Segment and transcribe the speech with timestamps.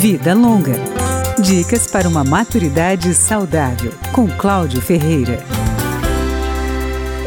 [0.00, 0.76] Vida Longa.
[1.38, 5.44] Dicas para uma maturidade saudável, com Cláudio Ferreira.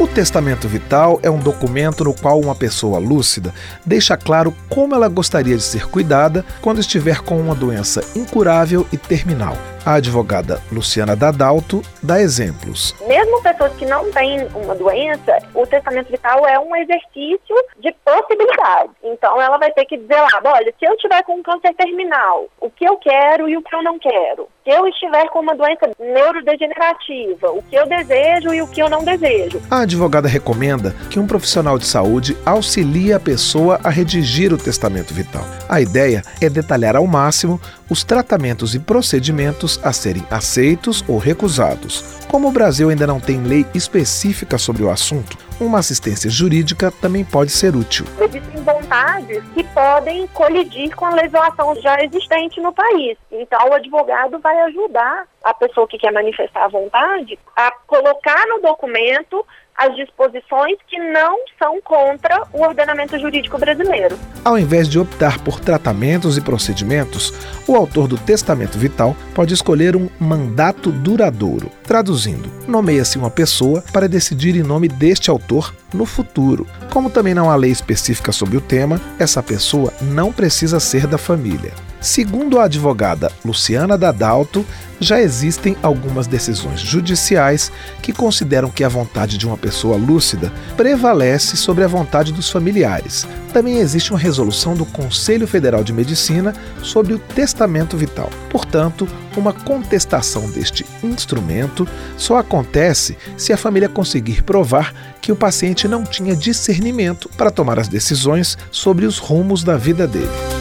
[0.00, 3.54] O testamento vital é um documento no qual uma pessoa lúcida
[3.86, 8.96] deixa claro como ela gostaria de ser cuidada quando estiver com uma doença incurável e
[8.96, 12.94] terminal a advogada Luciana Dadalto dá exemplos.
[13.06, 18.90] Mesmo pessoas que não têm uma doença, o testamento vital é um exercício de possibilidade.
[19.02, 22.46] Então ela vai ter que dizer lá, olha, se eu tiver com um câncer terminal,
[22.60, 24.48] o que eu quero e o que eu não quero.
[24.64, 28.88] Se eu estiver com uma doença neurodegenerativa, o que eu desejo e o que eu
[28.88, 29.60] não desejo.
[29.70, 35.12] A advogada recomenda que um profissional de saúde auxilie a pessoa a redigir o testamento
[35.12, 35.44] vital.
[35.68, 42.24] A ideia é detalhar ao máximo os tratamentos e procedimentos a serem aceitos ou recusados.
[42.28, 47.24] Como o Brasil ainda não tem lei específica sobre o assunto, uma assistência jurídica também
[47.24, 48.04] pode ser útil.
[48.18, 53.16] Existem vontades que podem colidir com a legislação já existente no país.
[53.30, 58.60] Então, o advogado vai ajudar a pessoa que quer manifestar a vontade a colocar no
[58.60, 64.16] documento as disposições que não são contra o ordenamento jurídico brasileiro.
[64.44, 67.32] Ao invés de optar por tratamentos e procedimentos,
[67.66, 71.70] o autor do testamento vital pode escolher um mandato duradouro.
[71.82, 76.66] Traduzindo, nomeia-se uma pessoa para decidir em nome deste autor no futuro.
[76.92, 81.18] Como também não há lei específica sobre o tema, essa pessoa não precisa ser da
[81.18, 81.72] família.
[82.04, 84.62] Segundo a advogada Luciana Dadalto,
[85.00, 91.56] já existem algumas decisões judiciais que consideram que a vontade de uma pessoa lúcida prevalece
[91.56, 93.26] sobre a vontade dos familiares.
[93.54, 98.28] Também existe uma resolução do Conselho Federal de Medicina sobre o testamento vital.
[98.50, 105.88] Portanto, uma contestação deste instrumento só acontece se a família conseguir provar que o paciente
[105.88, 110.53] não tinha discernimento para tomar as decisões sobre os rumos da vida dele.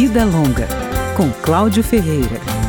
[0.00, 0.68] Vida Longa,
[1.16, 2.67] com Cláudio Ferreira.